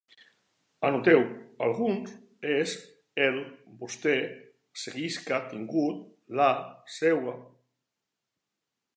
[0.87, 1.19] Anoteu:
[1.65, 2.13] alguns,
[2.53, 2.71] és,
[3.25, 3.37] el,
[3.83, 4.15] vostè,
[4.85, 6.01] seguisca, tingut,
[6.41, 6.47] la,
[6.97, 7.35] seua